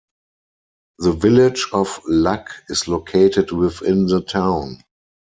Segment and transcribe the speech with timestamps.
[0.97, 4.81] The village of Luck is located within the town.